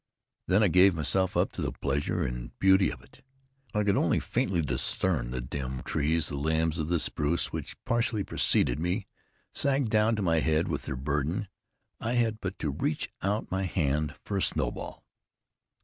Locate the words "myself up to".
0.95-1.61